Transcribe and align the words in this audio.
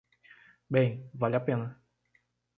Bem, 0.77 0.89
vale 1.23 1.35
a 1.37 1.45
pena. 1.51 1.67